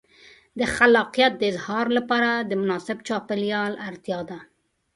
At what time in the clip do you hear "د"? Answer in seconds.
0.59-0.61, 1.37-1.43, 2.49-2.51